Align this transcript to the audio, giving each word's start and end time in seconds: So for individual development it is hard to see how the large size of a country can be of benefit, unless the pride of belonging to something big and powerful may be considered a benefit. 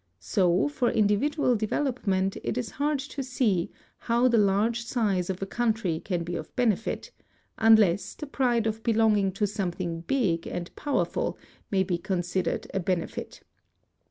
So 0.17 0.67
for 0.67 0.89
individual 0.89 1.55
development 1.55 2.35
it 2.43 2.57
is 2.57 2.71
hard 2.81 2.97
to 2.97 3.21
see 3.21 3.69
how 3.99 4.27
the 4.27 4.39
large 4.39 4.83
size 4.83 5.29
of 5.29 5.43
a 5.43 5.45
country 5.45 5.99
can 5.99 6.23
be 6.23 6.35
of 6.35 6.55
benefit, 6.55 7.11
unless 7.59 8.15
the 8.15 8.25
pride 8.25 8.65
of 8.65 8.81
belonging 8.81 9.31
to 9.33 9.45
something 9.45 10.01
big 10.01 10.47
and 10.47 10.75
powerful 10.75 11.37
may 11.69 11.83
be 11.83 11.99
considered 11.99 12.65
a 12.73 12.79
benefit. 12.79 13.41